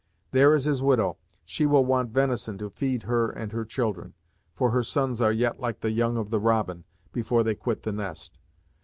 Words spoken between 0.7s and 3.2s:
widow; she will want venison to feed